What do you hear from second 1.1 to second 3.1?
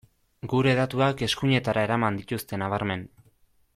eskuinetara eraman dituzte nabarmen.